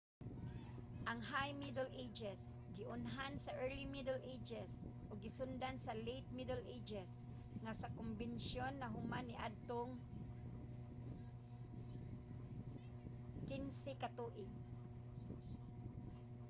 ang 1.11 1.19
high 1.31 1.53
middle 1.63 1.91
ages 2.05 2.41
giunhan 2.77 3.33
sa 3.45 3.51
early 3.63 3.85
middle 3.95 4.21
ages 4.35 4.71
ug 5.09 5.17
gisundan 5.25 5.75
sa 5.85 5.97
late 6.07 6.29
middle 6.37 6.63
ages 6.77 7.11
nga 7.63 7.73
sa 7.81 7.93
kombensyon 7.97 8.73
nahuman 8.77 9.25
niadtong 9.27 9.91
1500 13.49 14.49